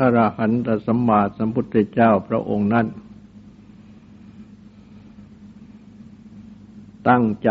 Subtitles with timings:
[0.00, 2.86] อรหันตสัมมาสัมพุทธเจ้าพระองค์นั้น
[7.08, 7.50] ตั้งใจ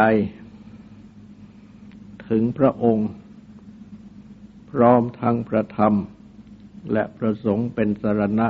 [2.30, 3.09] ถึงพระองค์
[4.72, 5.94] พร้อมทั้งพระธรรม
[6.94, 8.48] และประสงค์เป็นสรณะ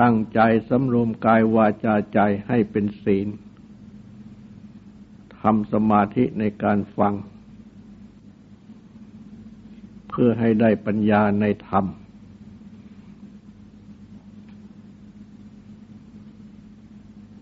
[0.00, 3.28] ตั้งใจสำรวมกายวาจาใจให้เป็นศีล
[5.40, 7.14] ทำสมาธิในการฟัง
[10.14, 11.84] พื่อให้ได้ปัญญาในธรรม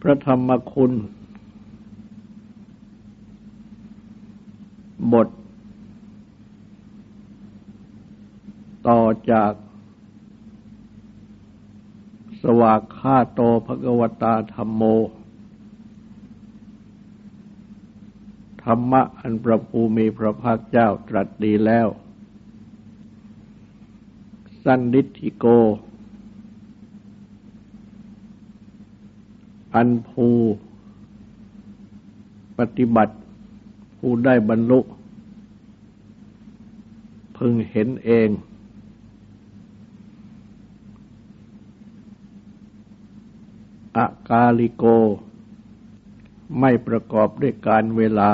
[0.01, 0.93] พระธรรมคุณ
[5.13, 5.29] บท
[8.89, 9.53] ต่อจาก
[12.43, 14.83] สวากขาโตภกวตาธรรมโม
[18.65, 21.89] ธรรมะอันประภูมิพระภาคเจ้าตรัสดีแล้ว
[24.65, 25.45] สันดิธิโก
[29.75, 30.29] อันภู
[32.59, 33.15] ปฏิบัติ
[33.99, 34.81] ผู้ได้บรรลุ
[37.37, 38.29] พึงเห็นเอง
[43.97, 44.85] อากาลิโก
[46.61, 48.31] ไม่ประกอบด้วยการเวลา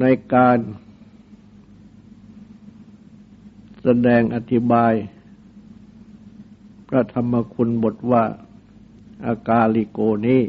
[0.00, 0.58] ในการ
[3.82, 4.92] แสดงอธิบาย
[6.88, 8.24] พระธรรมคุณบทว่า
[9.26, 10.42] อากาลิโกนี้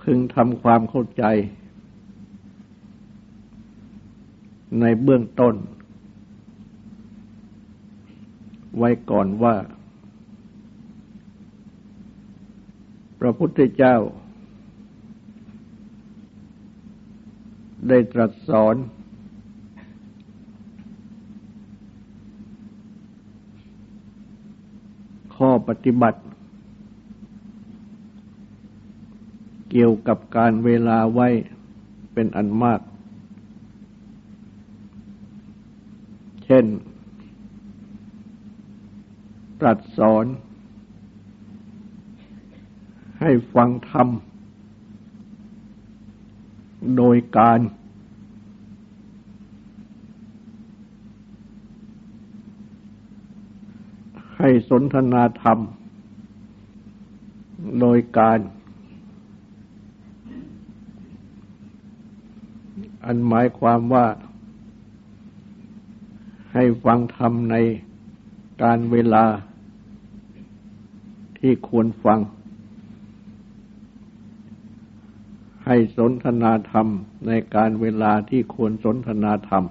[0.00, 1.24] พึงทำความเข้าใจ
[4.80, 5.54] ในเบื้องต้น
[8.76, 9.54] ไว้ก่อนว่า
[13.15, 13.96] พ ระพุทธเจ้า
[17.88, 18.76] ได้ตรัสสอน
[25.36, 26.20] ข้อปฏิบัติ
[29.70, 31.28] เกี่ยวกับการเวลาไว้
[32.12, 32.80] เป็นอันมาก
[36.44, 36.64] เช่น
[39.60, 40.24] ตรัสสอน
[43.28, 44.08] ให้ฟังธรรม
[46.96, 47.60] โดยการ
[54.38, 55.58] ให้สนทนาธรรม
[57.80, 58.38] โดยการ
[63.04, 64.06] อันหมายความว่า
[66.54, 67.56] ให้ฟังธรรมใน
[68.62, 69.24] การเวลา
[71.38, 72.20] ที่ควรฟัง
[75.66, 76.88] ให้สนทนาธรรม
[77.26, 79.64] ในการเวลาที่ควรสนทนาธรรม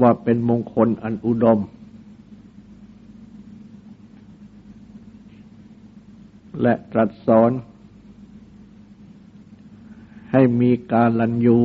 [0.00, 1.60] ว่าเป็นมงคลอันอุดม
[6.62, 7.50] และตรัสสอน
[10.32, 11.58] ให้มีการลันยู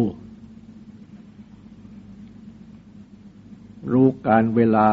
[3.91, 4.87] รู้การเวลา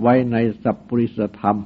[0.00, 1.56] ไว้ในสัพปริสธรรม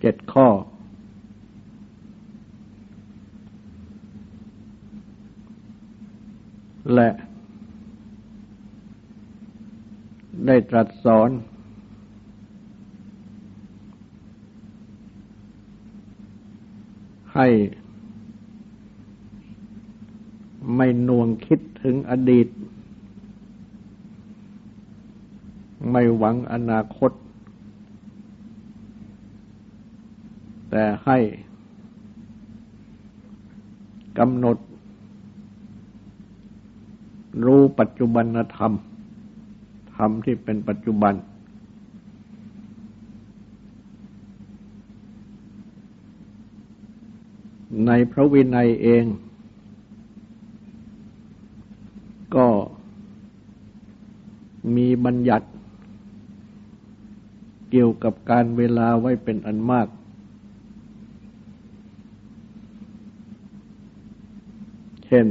[0.00, 0.48] เจ็ดข้อ
[6.94, 7.10] และ
[10.46, 11.30] ได้ตรัสสอน
[17.34, 17.48] ให้
[20.76, 22.46] ไม่น่วงคิดถึงอดีต
[25.90, 27.10] ไม่หวังอนาคต
[30.70, 31.18] แต่ให้
[34.18, 34.56] กำหนด
[37.44, 38.24] รู้ปัจจุบัน
[38.56, 38.72] ธรรม
[39.94, 41.14] ธรรมที่เป็นปัจจุบัน
[47.86, 49.04] ในพระวินัยเอง
[52.36, 52.46] ก็
[54.76, 55.46] มีบัญญัติ
[57.70, 59.88] เกี่ยวกับการเวลาไว้เป็นอันมาก
[65.06, 65.28] เช่น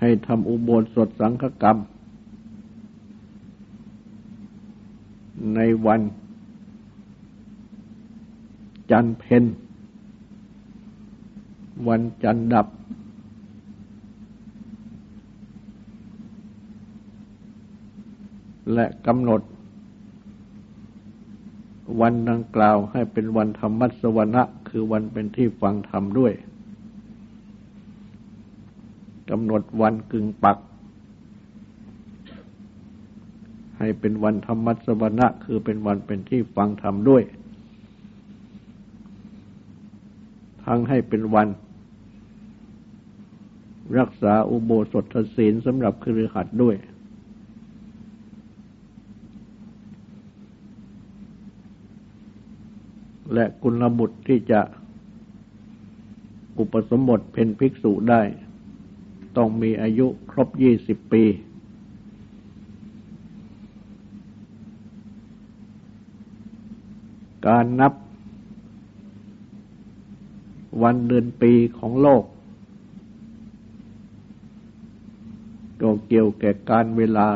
[0.00, 1.76] ให้ทำอุโบสถสังฆกรรม
[5.54, 6.00] ในวัน
[8.90, 9.44] จันเพน
[11.88, 12.66] วันจันดับ
[18.76, 19.40] และกำหนด
[22.00, 26.32] วันดังกล่าวให้เป็นวันธรรมัสวนะคือวันเป็นที่ฟังธรรมด้วย
[29.30, 30.58] กำหนดวันกึ่งปัก
[33.78, 37.22] ให้เป็นวันธรรมัสวนะคือเป็นวันเป็นที่ฟังธรรมด้วย
[40.64, 41.48] ทั้งให้เป็นวัน
[43.98, 46.76] รักษาอุโบสถศีลสำหรับครือขัดด้วย
[53.34, 54.60] และกุลบุตรที่จะ
[56.58, 58.22] อุปสมบทเป็นภิกษุได้
[59.36, 61.24] ต้องมีอายุครบยี่สิบปี
[67.46, 67.92] การนับ
[70.82, 72.24] วันเดือนปีของโลก
[75.80, 77.28] ก็เกี่ยวแก่การเวลา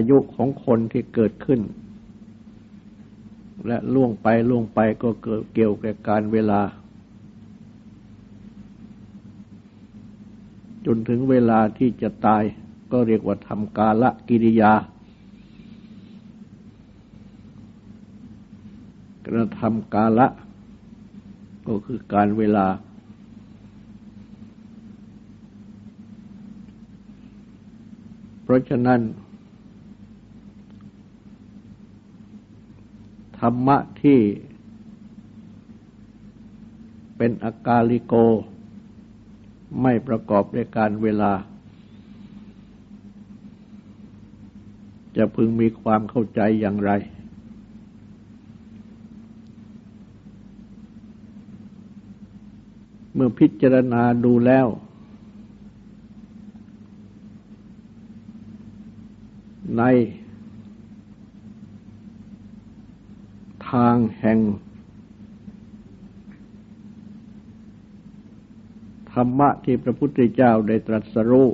[0.00, 1.60] อายุของคนที่เกิดขึ้น
[3.66, 6.60] และล่วงไปล่วงไปก็เกิดเกี่ยวแก่การเวลา
[10.86, 12.42] จนถึงเวลาที่จะตาย
[12.92, 14.72] ก็เรียกว่าทำกาละกิริยา
[19.26, 20.26] กระทำกาละ
[21.66, 22.66] ก็คือการเวลา
[28.42, 29.00] เพราะฉะนั้น
[33.40, 34.20] ธรรมะที่
[37.16, 38.14] เป็นอากาลิโก
[39.82, 41.32] ไม่ประกอบด้วยการเวลา
[45.16, 46.90] จะพึงมีความเข้าใจอย่างไร
[53.14, 54.66] เมื่อพิจารณาดูแล้ว
[59.78, 59.82] ใน
[63.70, 64.38] ทางแห่ง
[69.12, 71.48] ธรรมะที่พระพุทธเจ้าได้ตรัสรู้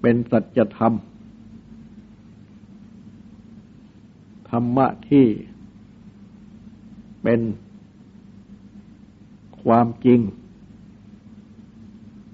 [0.00, 0.92] เป็นสัจธรรม
[4.50, 5.26] ธรรมะที่
[7.22, 7.40] เป็น
[9.62, 10.20] ความจริง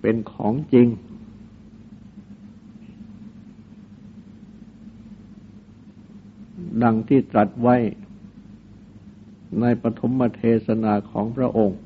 [0.00, 0.88] เป็นของจริง
[6.82, 7.76] ดังที่ตรัสไว้
[9.60, 11.78] ในปฐมเทศนาของพระองค์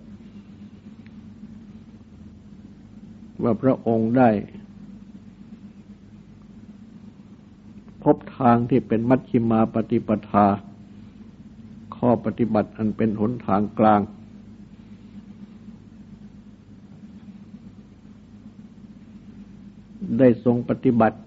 [3.42, 4.30] ว่าพระองค์ได้
[8.02, 10.46] พบทางที่เป็นมัชชิมาปฏิปทา
[11.96, 14.00] ข้อปฏิบัติอันเป็นหนทางกลาง
[20.18, 21.18] ได้ทรงปฏิบัติ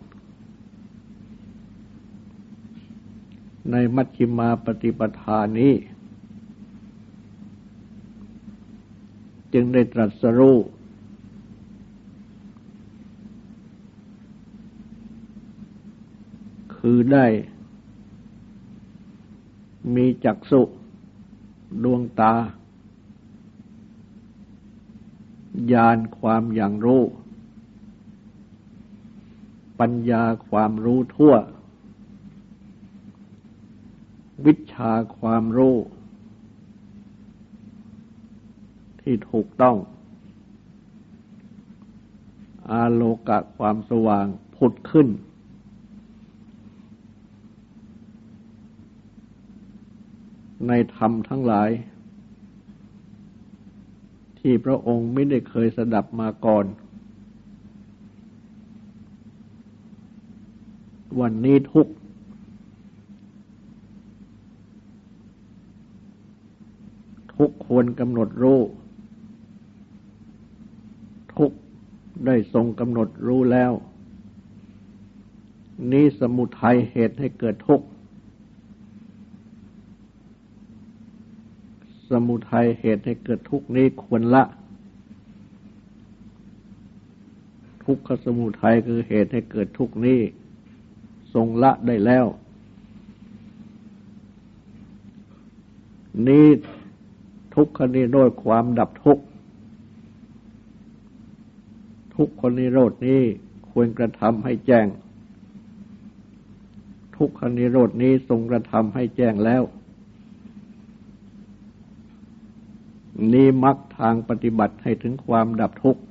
[3.77, 5.73] ในมัชชิมาปฏิปทานี้
[9.53, 10.57] จึงได้ตรัสรู้
[16.75, 17.25] คือได้
[19.95, 20.61] มีจักสุ
[21.83, 22.33] ดวงตา
[25.71, 27.03] ญาณความอย่างรู้
[29.79, 31.35] ปัญญาความรู้ทั่ว
[34.45, 35.75] วิ ชาความรู้
[39.01, 39.77] ที่ถูกต้อง
[42.71, 45.07] อาโลกะความสว่างผุดขึ้น
[50.67, 51.69] ในธรรมทั้งหลาย
[54.39, 56.65] ที่พระองค์ไม่ได้เคยสดับมาก่อน
[61.19, 61.87] วันนี้ทุก
[67.65, 68.59] ควรกำหนดรู้
[71.35, 71.51] ทุก
[72.25, 73.71] ได้ทรงกำหนดรู้แล้ว
[75.91, 77.87] นี่สมุทัยเหตุให้เกิดทุกข์
[82.09, 84.43] สมุทัยเหตุให้เกิดทุกข์นี้ควรละ
[87.85, 90.19] ทุกขสมุทัยคือเหตุให้เกิดทุกข์นี้
[91.33, 92.25] ทรงละได้แล้ว
[96.27, 96.47] นี่
[97.55, 99.23] ทุกขนิโรธความดับทุกข์
[102.15, 103.21] ทุกขนิโรดนี้
[103.69, 104.87] ควรกระทำให้แจ้ง
[107.17, 109.63] ทุกขนิโรดนี้ทรงกระทำให้แจ้งแล้ว
[113.33, 116.01] นี้มักทางปฏิบัติให้ถึงความดับทุกข์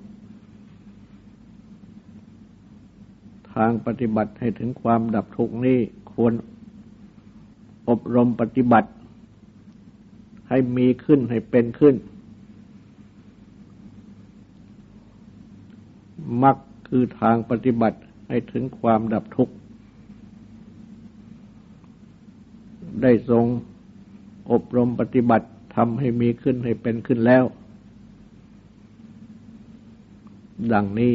[3.55, 5.79] ทางปฏิบัติให้ถึงความดับทุกข์นี้
[6.13, 6.33] ควร
[7.89, 8.91] อบรมปฏิบัติ
[10.55, 11.95] ให้มีขึ้นให้เป็นขึ้น
[16.43, 16.57] มัก
[16.89, 19.55] คือทางปฏิบัติให้ถึงความดับทุกข์
[23.03, 23.45] ได้ทรง
[24.53, 27.45] อบรมปฏิบัติทำให้มีขึ้นให้เป็นขึ้นแล้ว
[30.73, 31.15] ดังนี้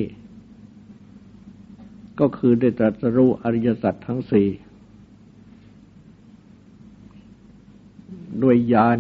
[2.20, 4.48] ก็คือได้ตรัสรู้อริยสัจทั้งสี่
[8.44, 9.00] ด้วยญาณ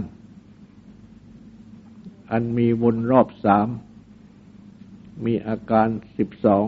[2.32, 3.68] อันมีวนรอบสาม
[5.26, 6.66] มีอาการสิบสอง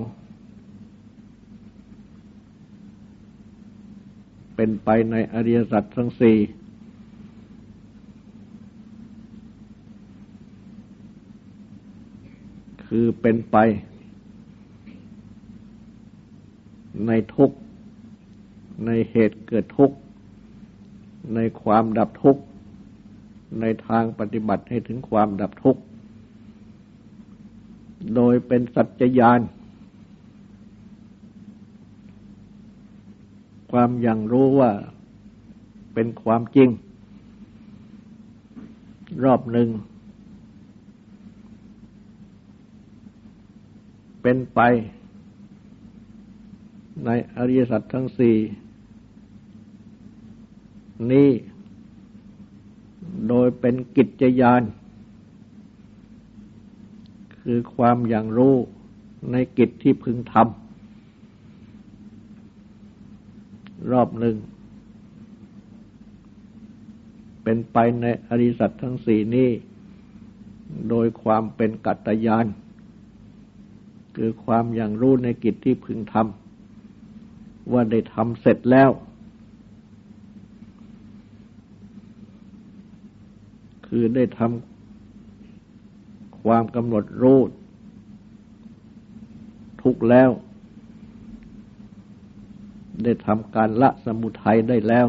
[4.55, 6.37] เป็นไปในอริยสัจทั้งสี่
[12.85, 13.57] คือเป็นไป
[17.07, 17.51] ในทุก
[18.85, 19.91] ในเหตุเกิดทุก
[21.35, 22.37] ในความดับทุก
[23.59, 25.81] ในทางปฏิบัติให้ถึงความดับทุกข์
[28.15, 29.39] โดยเป็นสัจจญาณ
[33.71, 34.71] ความยังรู้ว่า
[35.93, 36.69] เป็นความจริง
[39.23, 39.67] รอบหนึ่ง
[44.21, 44.59] เป็นไป
[47.05, 48.35] ในอริยสัจทั้งสี่
[51.11, 51.29] นี้
[53.27, 54.61] โดยเป็นกิจยาน
[57.41, 58.55] คือความอย่างรู้
[59.31, 60.45] ในกิจที่พึงทำ
[63.91, 64.35] รอบหนึ่ง
[67.43, 69.49] เป็นไปในอริสัตทั้งสี่นี้
[70.89, 72.45] โดยความเป็นกัตตยาน
[74.15, 78.89] คือความอย่างรู้ในกิจที่พึงทำว่าได้ทำเสร็จแล้ว
[83.93, 87.39] คือได้ทำความกำหนดรู้
[89.81, 90.29] ทุกแล้ว
[93.03, 95.07] ได้ทำการละสมุทัยได้แล้ว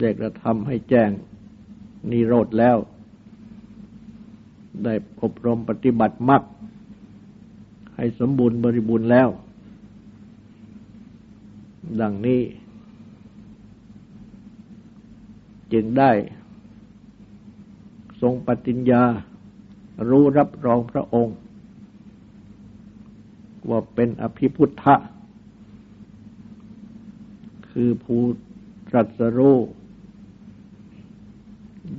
[0.00, 1.10] ได้กระทำให้แจ้ง
[2.10, 2.76] นิโรธแล้ว
[4.84, 6.42] ได้อบรมปฏิบัติมรรค
[7.96, 9.28] ให้สมบูรณ์บริบูรณ์แล้ว
[12.00, 12.40] ดังนี้
[15.72, 16.12] จึงได้
[18.20, 19.02] ทรงปฏิญญา
[20.08, 21.36] รู้รับรองพระองค์
[23.68, 24.96] ว่าเป็นอภิพุทธะ
[27.70, 28.22] คือผู้
[28.88, 29.58] ตรัสรู้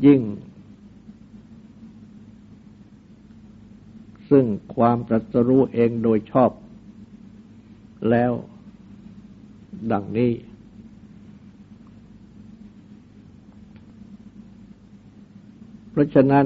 [0.05, 0.21] ยิ่ง
[4.29, 6.51] ซึ่งความตรัสรู้เองโดยชอบ
[8.09, 8.31] แล้ว
[9.91, 10.31] ดังนี้
[15.93, 16.45] เพราะฉะนั้น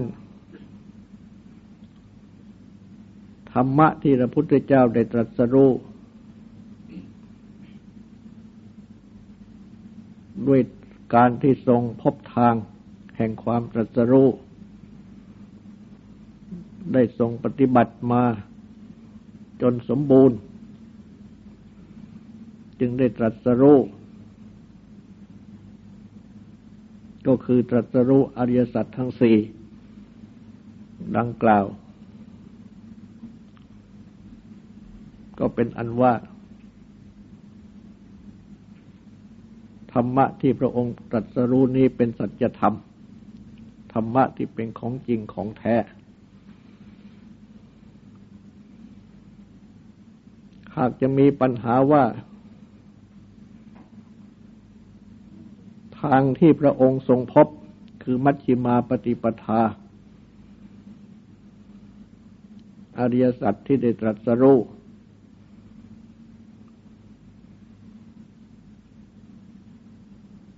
[3.52, 5.72] ธรรมะที่พระพุทธเจ้าได้ตรัสรู้
[10.48, 10.62] ด้วย
[11.16, 12.54] การที่ทรงพบทาง
[13.18, 14.28] แห่งความตรัสรู้
[16.94, 18.24] ได้ทรงปฏิบัติมา
[19.62, 20.38] จนสมบูรณ์
[22.80, 23.78] จึงได้ตรัสรู้
[27.28, 29.38] ก็คือตรัสรู้อริยสัจทั้งสี่
[31.18, 31.66] ดังกล่าว
[35.40, 36.14] ก็เป็นอันว่า
[39.94, 42.76] ธรรมะที่พระองค์ตรัสรู้นี้เป็นสัจธรรม
[43.94, 45.76] ธรรมะที่เป็นของจริงของแท้
[50.78, 52.04] หากจะมีปัญหาว่า
[56.02, 57.48] ทางที่พระองค์ทรงพบ
[58.04, 59.62] คือมัชฌิมาปฏิปทา
[63.00, 64.60] อริยสัจที่ได้ตรัสรู้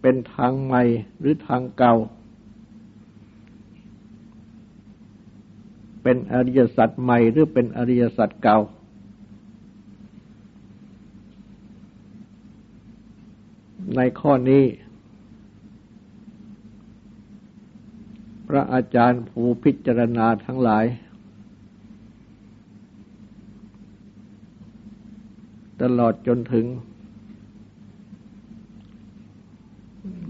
[0.01, 0.83] เป็นทางใหม่
[1.19, 1.95] หรือทางเก่า
[6.03, 8.59] เป็นอริยสัจใหม่หรือเป็นอริยสัจเก่า
[13.95, 14.63] ในข้อนี้
[18.51, 20.85] พระอาจารย์ผู้พิจารณาทั้งหลาย
[25.81, 26.65] ตลอดจนถึง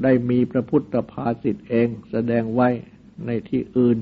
[0.04, 2.68] ได้มีพระพุทธภาษิตเองแสดงไว้
[3.26, 3.98] ในที่อื่น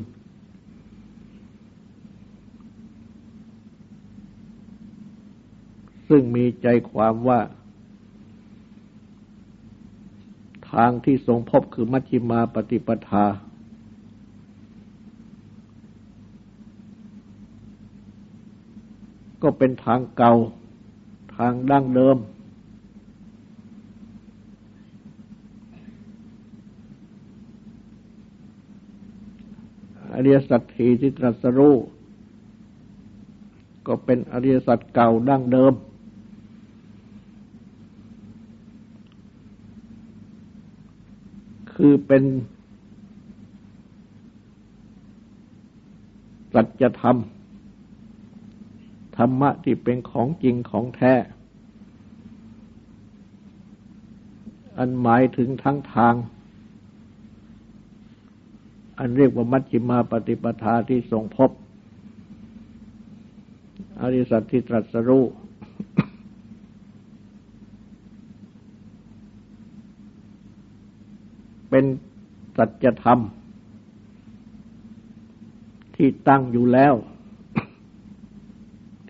[6.09, 7.39] ซึ่งมีใจความว่า
[10.71, 13.25] ทางที่ทรงพบคือมัชฌิมาปฏิปทา
[19.49, 20.33] ก็เป็นทางเก่า
[21.37, 22.17] ทางดั้งเดิม
[30.13, 31.75] อริยสัจทีที่ตรัสรู้
[33.87, 35.73] ก็เป็นอริยสัจเก่าดั้งเดิม
[41.73, 42.23] คือเป็น
[46.53, 47.17] สัจธรรม
[49.17, 51.13] ธรรมะที่เป็นของจริงของแท้
[54.77, 56.13] อันหมายถึงทั้งทาง
[58.99, 61.51] อันเรียกว่ามัชฌิมาปฏิปทาที่ทรงพบ
[64.01, 65.25] อริสัตที่ตรัสรู้
[71.69, 71.85] เป็น
[72.57, 73.19] สัจธรรม
[75.95, 76.93] ที่ตั้งอยู่แล้ว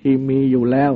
[0.10, 0.94] ที่มีอยู่แล้ว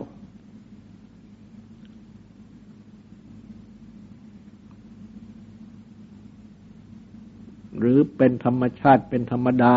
[7.77, 9.73] หรือเป็นธรรมชาติเป็นธรรมดา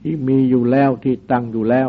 [0.00, 1.88] ที่มีอยู่แล้วที่ตั้งอยู่แล้ว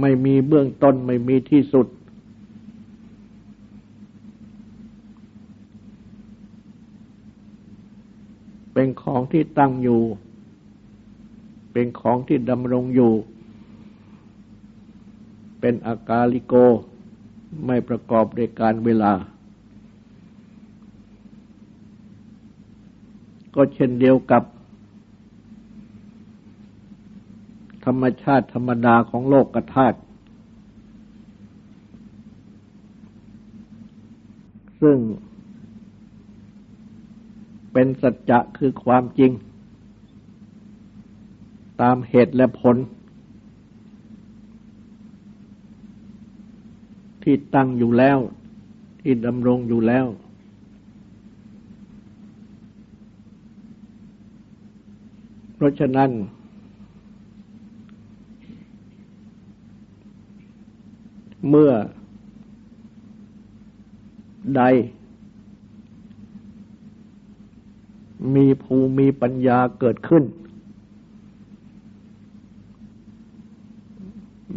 [0.00, 1.86] ไม่มีเบื้องต้นไม่มีที่สุด
[8.80, 10.02] เป็นของที่ตั้งอยู่
[11.72, 13.12] เป็นของที่ดำรงอยู่
[15.60, 16.54] เป็นอากาลิโก
[17.66, 19.12] ไม่ประกอบด้วยการเวลา
[23.54, 24.42] ก็เช่นเดียวกับ
[27.84, 29.98] ธรรมชาติธรรมดาของโลกกธาตุ
[34.80, 34.98] ซึ่ง
[37.72, 39.32] เป็นสัจจะคือความจริง
[41.80, 42.76] ตามเหตุและผล
[47.22, 48.18] ที่ตั้งอยู่แล้ว
[49.00, 50.06] ที่ดำรงอยู่แล้ว
[55.54, 56.10] เพราะฉะนั้น
[61.48, 61.72] เมื่อ
[64.56, 64.62] ใด
[68.34, 70.24] มีภูมีปัญญาเกิดขึ้น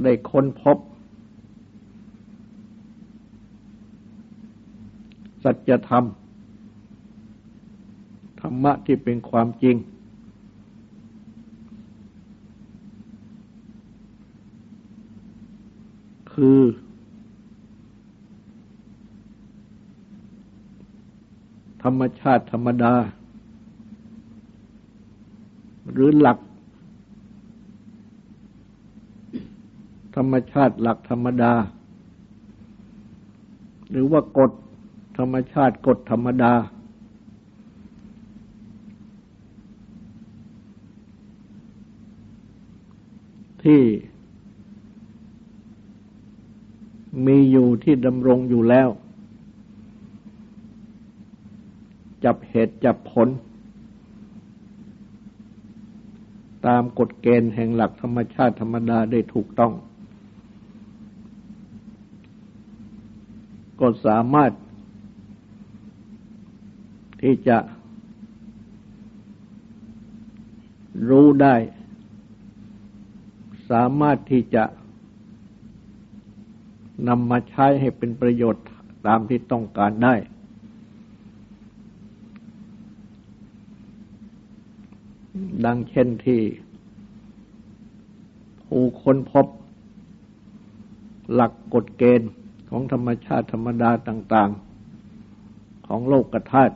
[0.04, 0.78] ได้ค้นพบ
[5.44, 6.04] สัจธรรม
[8.40, 9.76] ธรรมะที่เป็นความจริง
[16.34, 16.62] คือ
[21.84, 22.94] ธรรมชาติธรรมดา
[26.02, 26.40] รือหลัก
[30.16, 31.54] ธรรมชาติหลักธรรมดา
[33.90, 34.52] หรือว่ากฎ
[35.18, 36.54] ธรรมชาติกฎธรรมดา
[43.64, 43.82] ที่
[47.26, 48.90] มีอยู่ที่ดำรงอยู่แล้ว
[52.24, 53.28] จับเหตุจับผล
[56.68, 59.74] ตามกฎเกณฑ์แห่งหลักธรรมชาติธรรมดาได้ถูกต้อง
[63.80, 64.52] ก็สามารถ
[67.22, 67.58] ที่จะ
[71.10, 71.56] รู้ได้
[73.70, 74.64] สามารถที่จะ
[77.08, 78.66] นำมาใช้ให้เป็นประโยชน์
[79.08, 80.16] ตามที่ต้องการได้
[85.66, 86.42] ดังเช่นที่
[88.66, 89.46] ผู้ค้นพบ
[91.34, 92.32] หลักกฎเกณฑ์
[92.70, 94.50] ของธรรมชาติธรรมดาต่าง
[95.18, 96.76] ๆ ของโลกกธาตุ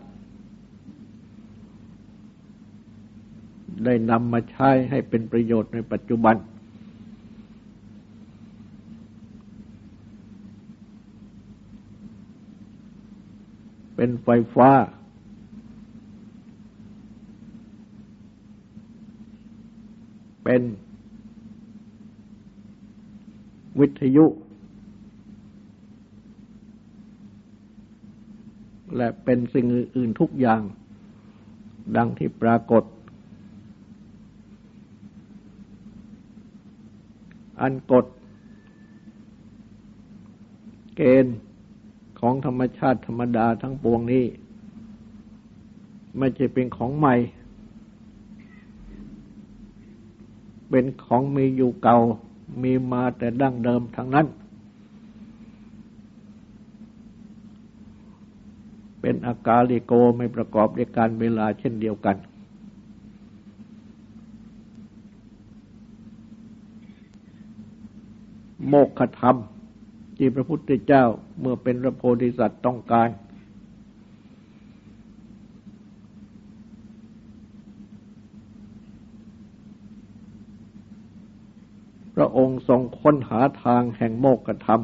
[3.85, 6.35] ได้นำมาใช้ให้เป็นประโยชน์ในปัจจุบัน
[13.95, 14.69] เป็นไฟฟ้า
[20.45, 20.63] เป็น
[23.79, 24.25] วิทยุ
[28.95, 30.61] และเป็นสิ่งอื่นๆทุกอย่าง
[31.97, 32.83] ดังที่ปรากฏ
[37.61, 38.05] อันกฎ
[40.95, 41.37] เกณฑ์
[42.19, 44.25] ของธรรมชาติธรรมดาทั้งปวงนี้
[46.17, 47.15] ไม่ใช่เป็นของใหม่
[50.69, 51.97] เป็นของมีอยู่เก่า
[52.63, 54.27] มีมาแต่ดั้งเดิมทั้งนั้น
[59.01, 62.15] เป็นอากาลิโกไม่ประกอบด้วยการเวลาเช่นเดียวกัน
[68.67, 69.35] โมกขธรรม
[70.17, 71.03] ที่พระพุทธเจ้า
[71.39, 73.07] เมื่อเป็นพระโพธิสัตว์ต้องการ
[82.15, 84.81] พระองค์ทรงค้นหาทางแห่งโมกขธรรม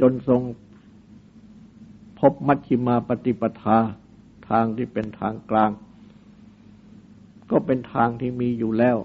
[0.00, 0.40] จนทรง
[2.18, 3.78] พบมัชชิมาปฏิปทา
[4.48, 5.70] ทางที่เป็นทางกลาง
[7.50, 8.96] ก็เป็นทางที่มีอยู่แล้ว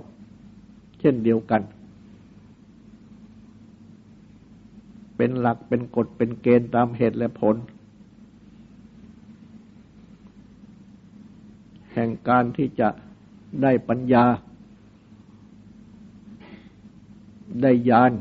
[1.00, 1.62] เช่นเดียวกัน
[5.18, 7.56] เป็นหลักเป็นกฎเป็นเกณฑ์ตามเหตุและผล
[11.94, 12.90] แห่งการที่จะ
[13.62, 14.26] ได้ปัญญา
[17.62, 18.14] ได้ยาน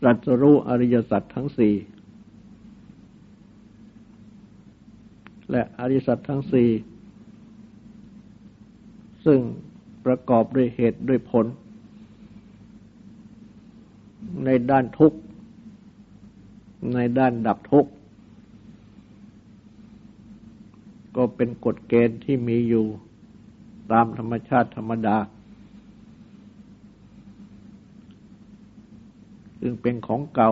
[0.00, 1.74] ตรัสรู้อริยสัจทั้งสี่
[5.50, 6.68] และอริยสัจทั้งสี่
[9.24, 9.40] ซึ่ง
[10.04, 11.46] ประกอบด้วยเหตุด้วยผล
[14.44, 15.18] ในด้านทุกข์
[16.94, 17.90] ในด้านดับทุกข์
[21.16, 22.86] ก็เป็นกฎเกณฑ์ที่มีอยู่
[23.92, 25.16] ตามธรรมชาติธรรมดา
[29.60, 30.50] ซึ่งเป็นของเก่า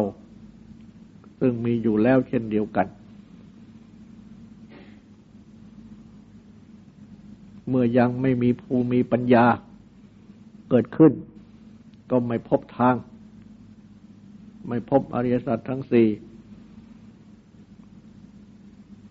[1.40, 2.86] ซึ่งมีอยู่แล้วเช่นเดียวกัน
[7.68, 9.46] เมื่อยังไม่มีภูมิปัญญา
[10.70, 11.12] เกิดขึ้น
[12.10, 12.96] ก็ไม่พบทาง
[14.68, 16.08] ไม่พบอริยสัจทั้งสี่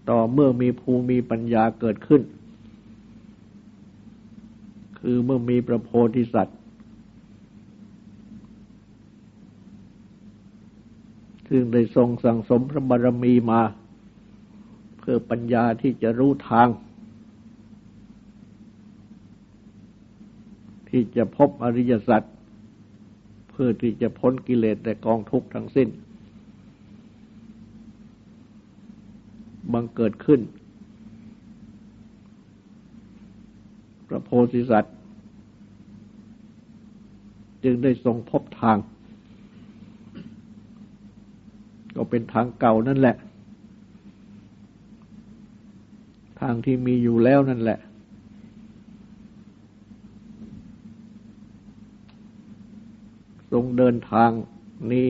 [0.09, 2.21] ต่อเมื่อมีภูมิปัญญาเกิดขึ้น
[4.99, 6.57] คือเมื่อมีพระโพธิสัตว์
[11.55, 13.61] ซึ่งได้ทรงสั่งสมพระบารมีมา
[14.99, 16.67] เพื่อปัญญาที่จะรู้ทาง
[20.89, 22.23] ที่จะพบอริยสัจ
[23.49, 25.89] เพื่อที่จะพ้นกิเลสแต่กองทุกข์ทั้งสิ้น
[29.73, 30.41] บังเกิดขึ้น
[34.07, 34.95] พระโพธิสัตว์
[37.63, 38.77] จึงได้ทรงพบทาง
[41.97, 43.15] ก็ เป็นทางเก่านั่นแหละ
[46.39, 47.79] ทางที่มีอยู่แล้วนั่นแหละ
[53.51, 54.29] ทรงเดินทาง
[54.91, 55.09] นี้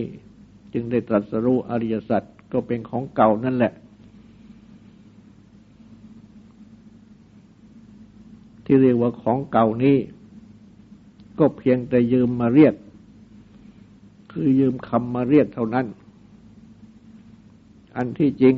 [0.73, 3.73] จึงได้ตรัสรู้อริยสัจก็เป็นของเก่านั่นแหละ
[8.65, 9.97] ที่เรียกว่าของเก่านี้
[11.39, 12.75] ก็เพียงแต่ยืมมาเรียก
[14.31, 15.87] คือยืมคำมาเรียกเท่านั้น
[17.95, 18.55] อันที่จริง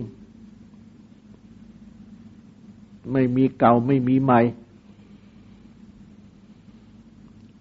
[3.12, 4.42] ไม่มีเก่าไม่มีใหม่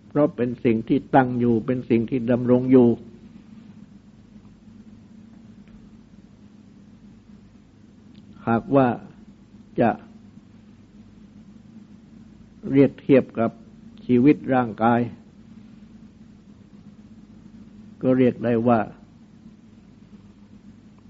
[0.08, 2.88] เพราะเป็นสิ่งที่ตั้งอยู่เป็นสิ่งที่ดำรงอยู่
[8.48, 8.88] หากว่า
[9.80, 9.90] จะ
[12.72, 13.50] เรียกเทียบกับ
[14.06, 15.00] ชีวิตร่างกาย
[18.02, 18.80] ก็เรียกได้ว่า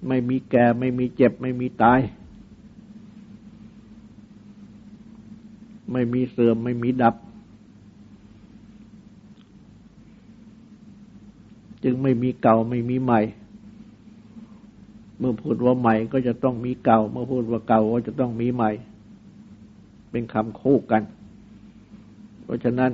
[0.08, 2.00] ไม่มีแก่ ไม่มีเจ็บ ไม่มีตาย
[5.92, 7.14] ไม่มีเสื่อม ไม่มีดับ
[11.84, 13.20] จึงไม่มีเก่าไม่มีใหม่
[15.18, 18.70] เมื่อพูดว่าใหม่ก็จะต้องมีเก่า เมื่อพูดว่าเก่าก็จะต้องมีใหม่
[20.10, 21.02] เป็นคำคู่กัน
[22.44, 22.90] เพราะฉะนั้น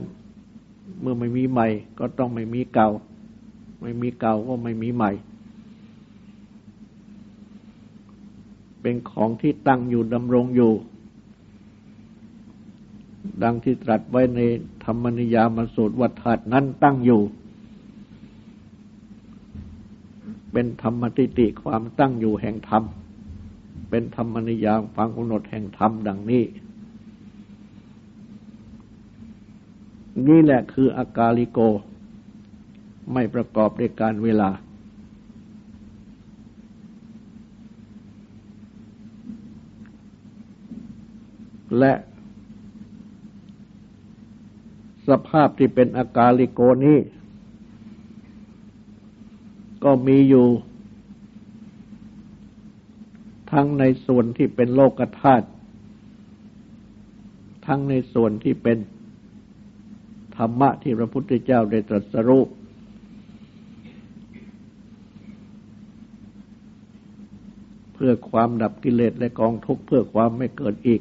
[1.01, 1.69] เมื่อไม่มีใหม่
[1.99, 2.89] ก็ต้องไม่มีเก่า
[3.81, 5.11] ไม่มีเก่าก็ไม่มีใหม่
[8.83, 10.73] เป็นของที่ตั้งอยู่ดำรงอยู่
[13.43, 14.41] ดังที่ตรัสไว้ใน
[14.85, 17.23] ธรรมนิยามสูตรวัฏฏนั้นตั้งอยู่
[20.53, 22.83] เป็นธรรมติติความตั้งอยู่แห่งธรรม
[23.91, 26.45] เป็นธรรมนิยามฟังกำหนดแห่งธรรมดังนี้
[30.29, 31.59] นี่แหละคืออากาลิโก
[33.13, 34.51] ไม่ประกอบด้วยการเวลา
[41.81, 41.93] และ
[45.09, 46.99] สภาพที่เป็นอากาลิโกนี้
[49.85, 50.47] ก็มีอยู่
[53.53, 55.47] ทั้งในส่วนที่เป็นโลกธาตุ
[57.67, 58.79] ทั้งในส่วนที่เป็น
[60.37, 62.43] ธรรมะที่พระพุทธเจ้าได้ตรัสรู้
[67.95, 71.01] เพื่อความดับกิเลสและกองทุกข์เพื่อความไม่เกิดอีก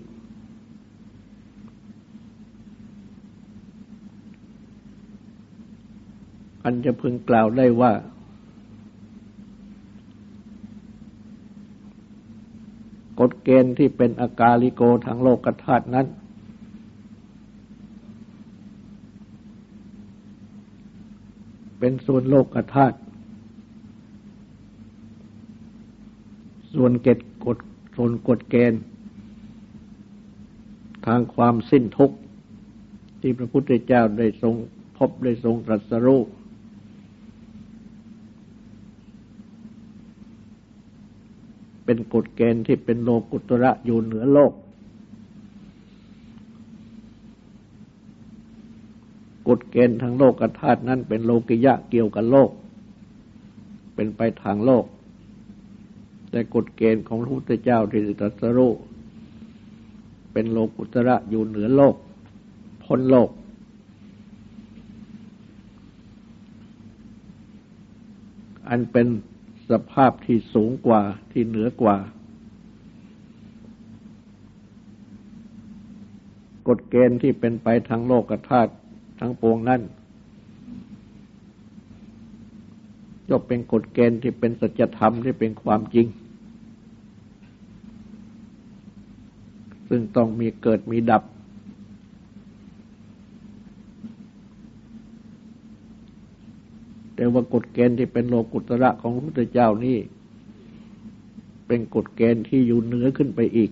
[6.70, 7.92] อันจะพึงกล่าวได้ว่า
[13.20, 16.08] กฎเกณฑ์ที่เป็นอากาลิโกทางโลกธาตุนั้น
[21.80, 22.98] เป็นส่วนโลกธาตุ
[26.74, 27.58] ส่วนเกตกฎ
[27.96, 28.82] ส่วนกฎเกณฑ์
[31.06, 32.18] ทางความสิ้นทุกข์
[33.22, 34.54] ที่พระพุทธเจ้าได้ทรง
[34.98, 36.22] พบได้ทรงตรัสรู้
[41.92, 44.54] เป็นกฎเกณฑ์ที่เป็นโลกุตระอยู่เหนือโลก
[49.48, 52.50] กฎเกณฑ์ทางโลกธาตุนั้นเป็นโลกิยะเกี่ยวกับโลก
[53.96, 54.86] เป็นไปทางโลก
[56.30, 58.72] แต่กฎเกณฑ์ของพระพุทธเจ้าที่ตรัสรู้
[60.34, 61.96] เป็นโลกุตระอยู่เหนือโลก
[62.84, 63.30] พ้นโลก
[68.70, 69.08] อันเป็น
[69.70, 71.02] สภาพที่สูงกว่า
[71.32, 71.98] ที่เหนือกว่า
[76.68, 78.72] กฎเกณฑ์ที่เป็นไปทางโลกธาตุ
[79.20, 79.82] ทั้งปวงนั้น
[83.30, 86.08] ก็เป็นกฎเกณฑ์ที่เป็นสัจธรรมที่เป็นความจริง
[89.90, 91.24] ซึ่งต้องมีเกิดมีดับ
[97.20, 99.98] แต่ว่ากฎเกณฑ์ที่เป็นโลกุตระของพระพุทธเจ้านี่
[101.68, 103.72] เป็นกฎเกณฑ์ที่อยู่เหนือขึ้นไปอีก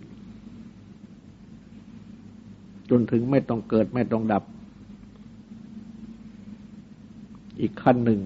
[2.89, 4.43] จนถึงไม่ต้องเกิดไม่ต้องดับ
[7.59, 8.19] อีกขั้นหนึ่ง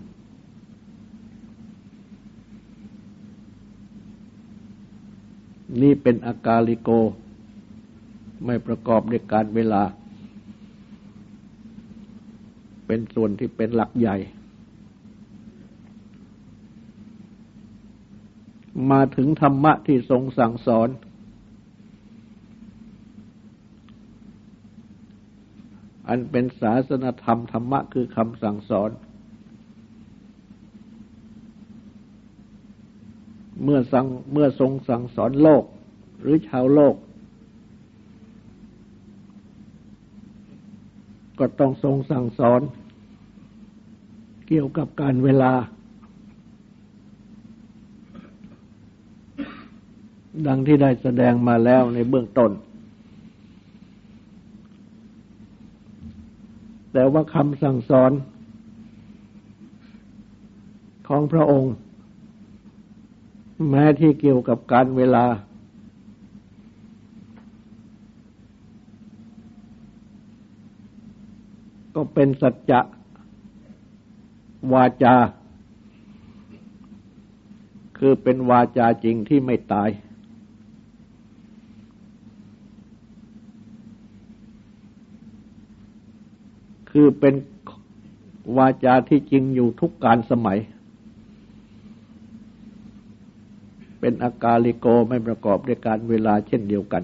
[5.81, 6.89] นี่เป็นอากาลิโก
[8.45, 9.83] ไม่ประกอบด้วยการเวลา
[12.85, 14.17] เป็นส่วนที่เป็นหลักใหญ่
[18.89, 20.89] มาถึงธรรมะที่ทรงสั่งสอน
[26.07, 28.89] อันเป็นศาสนธรรมธรรมะคือคำสั่งสอน
[33.63, 35.63] เมื่อสั่งเมื่อทรงสั่งสอนโลก
[36.21, 36.95] หรือชาวโลก
[41.39, 42.61] ก็ต้องทรงสั่งสอน
[44.47, 45.53] เกี่ยวกับการเวลา
[50.47, 52.51] ดังที่ได้แสดงมาแล้วในเบื้องต้น
[56.93, 58.11] แต่ว่าคำสั่งสอน
[61.07, 61.73] ของพระองค์
[63.69, 65.25] แม้ที่เกี่ยวกับการเวลา
[71.95, 72.79] ก็เป็นสัจจะ
[74.73, 75.15] วาจา
[77.97, 79.89] คือเป็นวาจาจริงที่ไม่ตาย
[86.91, 87.33] คือเป็น
[88.57, 90.59] วาจาที่จริงอยู่ทุกการสมัย
[93.99, 97.03] เป็นอากาลิโกไม่ประกอบด้วยการเวลาเช่นเดียวกัน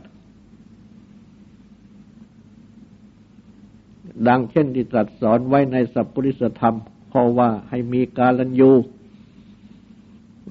[4.28, 6.76] ดังเช่นที่ตรัสสอนไว้ในสัพพุริสธรรม
[7.10, 8.72] เพราะว่าให้มีการลันยู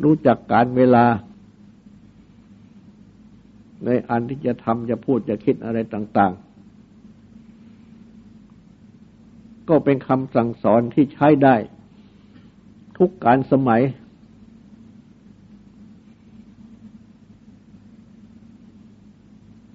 [0.03, 1.05] รู้จักการเวลา
[3.85, 6.33] ในอันที่จะทำจะพูดจะคิดอะไรต่าง
[9.68, 11.57] ก็เป็นคำสั่งสอนที่ใช้ได้
[12.98, 13.83] ทุกการสมัย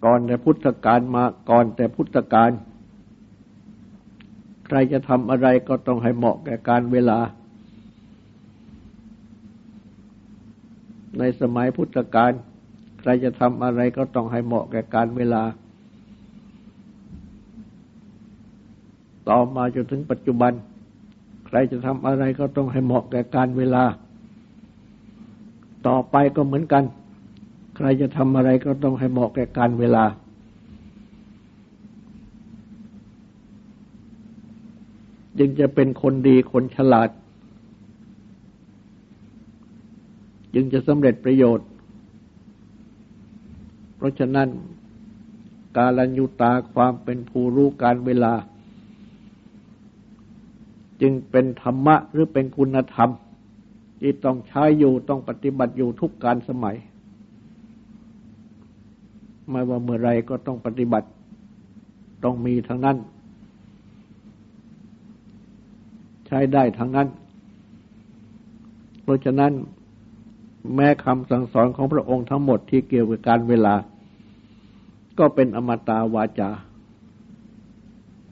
[0.06, 2.52] ก่อนแต่พุทธกาลมาก่อนแต่พุทธกาล
[4.66, 7.20] ใครจะทำอะไรก็ต้องให้เหมาะแก่การเวลา
[11.20, 12.32] ในสมัยพุทธกาล
[13.00, 15.44] ใครจะทำอะไรก็ต้องให้เหมาะแก่การเวลา
[19.30, 20.52] ต่อมาจนถึงปัจจุบัน
[21.46, 23.84] ใครจะทำอะไรก็ต้องให้เหมาะแก่การเวลา
[25.88, 26.84] ต่อไปก็เหมือนกัน
[27.76, 30.06] ใครจะทำอะไรก็ต้องให้เหมาะแก่การเวลา
[35.40, 37.10] จึงจะเป็นคนดีคนฉลาด
[40.54, 41.68] จึงจะสำเร็จประโยชน์
[43.96, 44.48] เพราะฉะนั้น
[45.78, 48.34] กาลัญยุตาความเป็นผู้รู้การเวลา
[51.02, 53.10] จึงเป็นธรรมะหรือเป็นคุณธรรม
[54.00, 56.76] ที่ต้องใช้อยู่ต้องปฏิบัติอยู่ทุกการสมัย
[59.50, 61.08] ไม่ว่าเมื่อไรก็ต้องปฏิบัติ
[62.24, 62.98] ต้องมีทั้งนั้น
[66.28, 67.08] ใช้ได้ทั้งนั้น
[69.02, 69.52] เพราะฉะนั้น
[70.76, 73.76] แม้คำสั่งสอนของพระองค์ทั้งหมดที่เกี่ยวกับการเวลา
[75.20, 76.50] ก็เป็นอมตะวาจา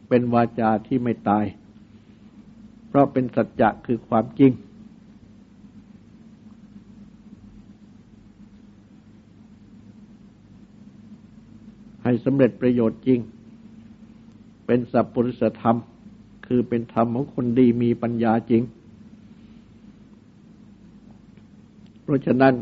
[0.09, 1.45] เป็นวาจาที่ไม่ตาย
[2.89, 4.51] เพราะเป็นสัจจะคือความจริง
[12.03, 13.19] ให้สำเร็จประโยชน์จริง
[14.65, 15.77] เป็นสัพพุริสธรรม
[16.47, 18.63] คือเป็นธรรมของคนดีมีปัญญาจริง
[22.01, 22.53] เพราะฉะนั้น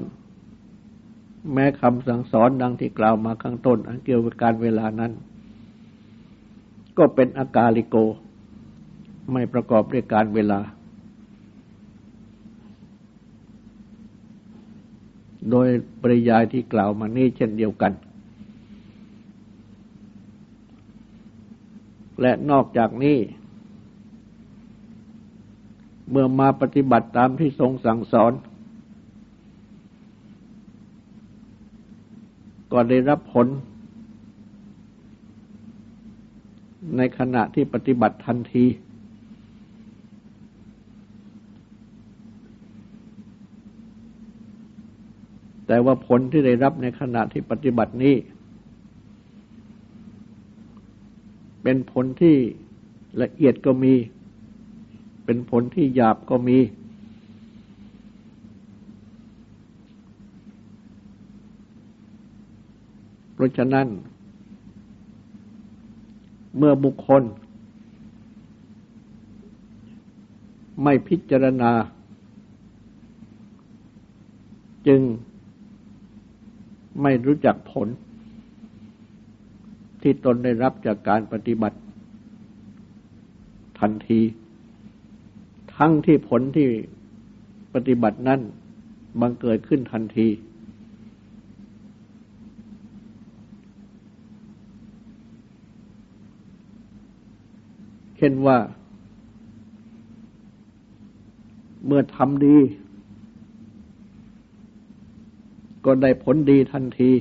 [1.53, 5.11] แม้คำสั่งสอนดังที่กล่าวมาข้างต้น อันเกี่ยวกับการเวลานั้น
[6.97, 7.95] ก็เป็นอากาลิโก
[9.31, 10.59] ไม่ประกอบด้วยการเวลา
[15.49, 15.67] โดย
[16.01, 17.93] ปริยายที่กล่าวมานี้เช่นเดียวกัน
[22.21, 23.17] และนอกจากนี้
[26.09, 28.33] เมื่อมาปฏิบัติตามที่ทรงสั่งสอน
[32.71, 33.47] ก็ได้รับผล
[36.97, 38.65] ในขณะที่ปฏิบัติทันที
[45.67, 48.15] แต่ว่าผลที่ได้รับในขณะที่ปฏิบัตินี้
[51.63, 52.35] เป็นผลที่
[53.21, 53.93] ละเอียดก็มี
[55.25, 56.57] เป็นผลที่หยาบก็มี
[63.33, 63.87] เพราะฉะนั้น
[66.57, 67.23] เมื่อบุคคล
[70.83, 71.71] ไม่พิจารณา
[74.87, 75.01] จึง
[77.01, 77.87] ไม่รู้จักผล
[80.01, 81.77] ที่ตนได้รับจากการปฏิบัติ
[83.79, 84.21] ทันที
[85.75, 86.67] ทั้งที่ผลที่
[87.73, 88.39] ปฏิบัตินั้น
[89.21, 90.27] บังเกิดขึ้นทันที
[98.17, 98.57] เช่นว่า
[101.85, 102.57] เมื่อทำดี
[105.87, 107.11] ก็ได้ผลดีทันที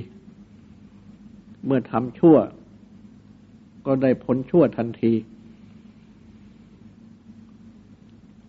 [1.65, 2.37] เมื่อทำชั่ว
[3.85, 5.13] ก็ได้ผลชั่วทันที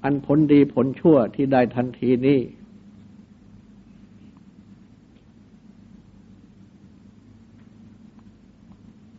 [0.02, 2.40] อันผลดีผลชั่วที่ได้ทันทีนี้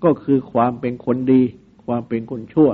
[0.04, 1.42] ก็คือความเป็นคนดี
[1.86, 2.70] ความเป็นคนชั่ว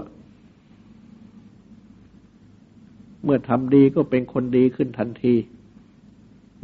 [3.23, 5.35] เมื่อทำดีก็เป็นคนดีขึ้นทันที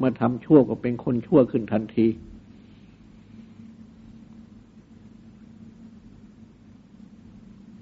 [0.01, 2.07] เมื่อทำชั่วก็เป็นคนชั่วขึ้นทันที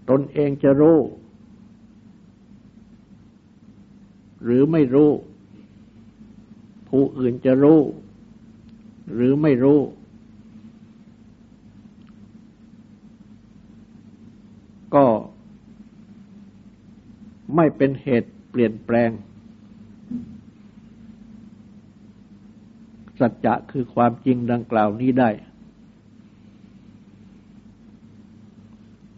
[0.09, 0.97] ตนเองจะรู้
[4.43, 5.11] หรือไม่รู้
[6.89, 7.79] ผู้อื่นจะรู้
[9.13, 9.79] หรือไม่รู้
[14.95, 15.05] ก็
[17.55, 19.11] ไม่เป็นเหตุเปลี่ยนแปลง
[23.19, 25.29] สัจจะคือความจริงดังกล่าวนี้ได้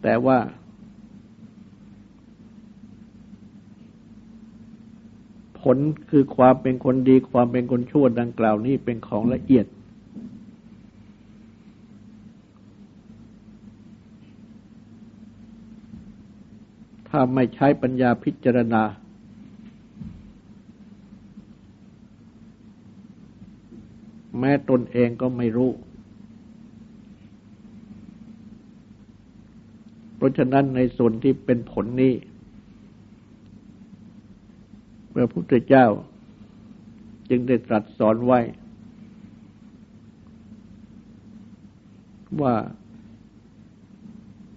[0.02, 0.38] แต่ว่า
[5.60, 5.78] ผล
[6.10, 9.66] คือความเป็นคนดีความเป็นคนชั่วดังกล่าวนี้เป็นของละเอียด
[17.08, 18.82] ถ้าไม่ใช้ปัญญาพิจารณา
[24.44, 25.70] แม้ตนเองก็ไม่รู้
[30.16, 32.14] เพราะฉะนั้นในส่วนที่เป็นผลนี้
[35.14, 35.86] พระพุทธเจ้า
[37.30, 38.40] จึงได้ตรัสสอนไว้
[42.40, 42.54] ว่า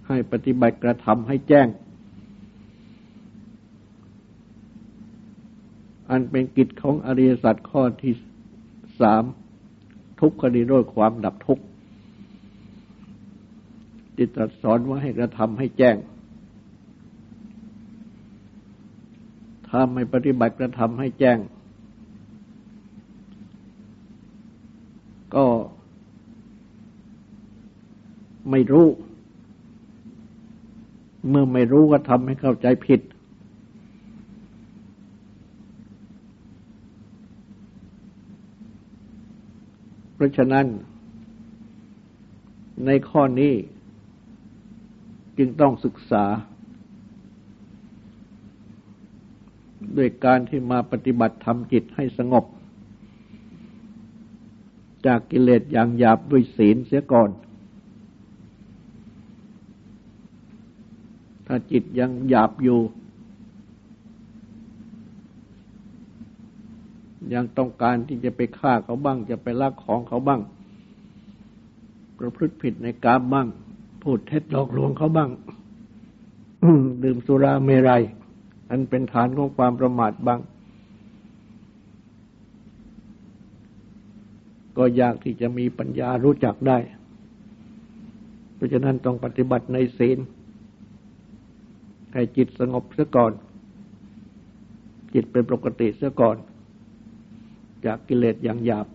[0.07, 1.67] ให้ปฏิบัติกระทำให้แจ้ง
[6.09, 8.13] อันเป็นกิจของอริยสัจข้อที่
[9.01, 9.23] สาม
[10.19, 11.63] ทุกขดีโรยความดับทุกข์
[14.17, 15.95] จิตรัสสอนว่าให้กระทำให้แจ้ง
[19.67, 21.37] ถ้าไม่ปฏิบัติกระทำให้แจ้ง
[25.35, 25.45] ก็
[28.51, 28.87] ไม่รู้
[31.29, 33.01] เมื่อไม่รู้ก็ทำให้เข้าใจผิด
[40.25, 40.65] ราะฉะนั้น
[42.85, 43.53] ในข้อนี้
[45.37, 46.25] จึงต้องศึกษา
[49.97, 52.45] ด้วยการที่มาปฏิบัติทำจิตให้สงบ
[55.05, 57.29] จากกิเลสอย่างหยาบด้วยศีลเสียก่อน
[61.47, 62.79] ถ้าจิตยังหยาบอยู่
[67.33, 70.41] ยังต้องการที่จะไปฆ่าเขาบ้าง จะไปลักของเขาบ้าง
[72.19, 73.47] ประพฤติผิดในกามบ้าง
[74.03, 75.29] พูดเท็จหลอกลวงเขาบ้าง
[77.03, 78.03] ดื่มสุราเมรัย
[78.69, 80.39] อันเป็นฐานของความประมาทบ้าง
[84.77, 86.77] ก็ยากที่จะมีปัญญารู้จักได้
[88.55, 90.17] เพราะฉะนั้นต้องปฏิบัติในศีล
[92.13, 93.31] ให้จิตสงบเสียก่อน
[95.13, 96.35] จิตเป็นปกติเสียก่อน
[97.85, 98.87] จากกิเลสอย่างหยาบ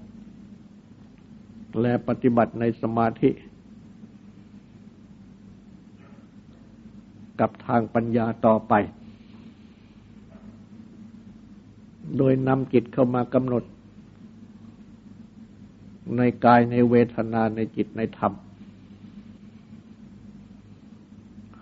[1.81, 3.31] และปฏิบัติในสมาธิ
[7.41, 8.75] กับทางปัญญาต่อไป
[12.17, 13.65] โดยนำจิตเข้ามากำหนด
[16.17, 18.33] ในกายในเวทนาในจิตในธรรม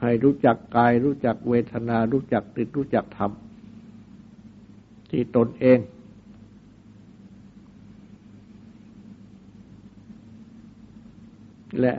[0.01, 3.31] ให้รู้จักกายรู้จักเวทนารู้จักติดรู้จักธรรม
[5.11, 5.79] ที่ตนเอง
[11.81, 11.95] และ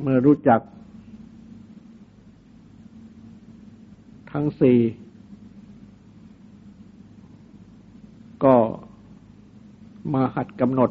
[0.00, 0.60] เมื่อรู้จัก
[4.30, 4.78] ทั้งสี่
[8.44, 8.56] ก็
[10.12, 10.90] มาหัดกำหนด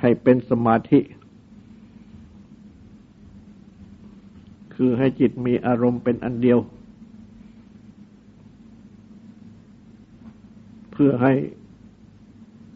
[0.00, 1.00] ให้เป็นสมาธิ
[4.74, 6.58] คือให้จิตมีอารมณ์เป็นอันเดียว
[10.92, 11.32] เพื่อให้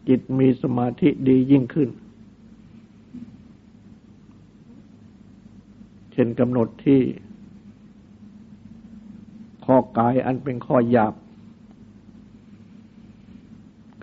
[0.07, 1.89] จิตมีสมาธิดียิ่งขึ้น
[6.11, 7.01] เช่นกำหนดที่
[9.65, 11.13] ข้อกายอันเป็นข้อหยาบ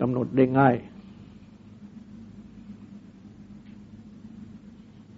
[0.01, 0.75] กำหนดได้ง่าย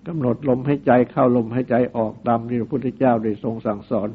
[0.08, 4.10] กำหนดลมให้ใจเข้าลมให้ใจออกตามที่พระพุทธเจ้าได้ทรงสั่งสอน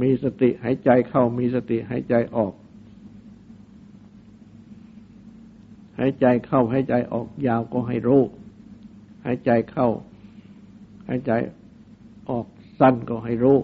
[0.00, 2.52] มีสติหายใจเข้ามีสติหายใจออก
[5.98, 8.22] หายใจเข้าหายใจออกยาวก็ให้รู้
[9.24, 9.88] หายใจเข้า
[11.08, 11.32] หายใจ
[12.30, 12.46] ออก
[12.80, 13.58] สั้นก็ให้รู้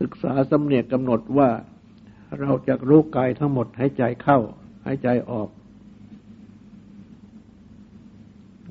[0.00, 1.50] ศึกษาสำเนียกกำหนดว่า
[2.40, 4.38] เราจะรู้กายทั้งหมดหายใจเข้า
[4.86, 5.48] หายใจออก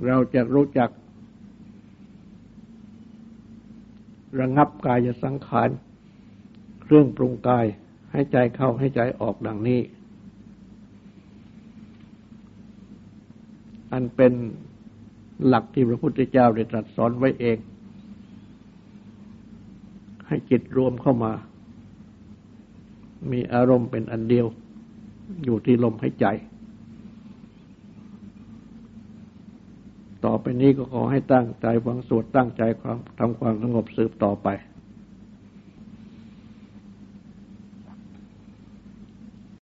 [0.05, 0.89] เราจะรู้จัก
[4.39, 5.69] ระงับกายสังขาร
[6.81, 7.65] เครื่องปรุงกาย
[8.11, 9.81] ให้ใจเข้าให้ใจออกดังนี้
[13.91, 14.33] อันเป็น
[15.47, 17.57] หลักที่พระพุทธเจ้าได้ตรัสสอนไว้เอง
[20.27, 21.33] ให้จิตรวมเข้ามา
[23.31, 24.47] มีอารมณ์เป็นอันเดียว
[25.43, 26.25] อยู่ที่ลมหายใจ
[30.25, 34.47] ต่อไปนี้ก็ขอให้ตั้งใจฟังสวดตั้งใจความทำความสงบสืบต่อไป